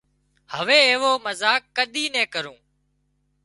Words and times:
هوي 0.55 0.79
ايوو 0.89 1.11
مزاق 1.25 1.61
ڪۮي 1.75 2.03
نين 2.13 2.25
ڪرون 2.33 2.57